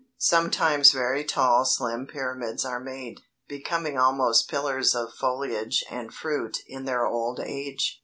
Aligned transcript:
Sometimes 0.17 0.91
very 0.91 1.23
tall 1.23 1.63
slim 1.63 2.07
pyramids 2.07 2.65
are 2.65 2.79
made, 2.79 3.21
becoming 3.47 3.99
almost 3.99 4.49
pillars 4.49 4.95
of 4.95 5.13
foliage 5.13 5.83
and 5.91 6.11
fruit 6.11 6.57
in 6.65 6.85
their 6.85 7.05
old 7.05 7.39
age. 7.39 7.99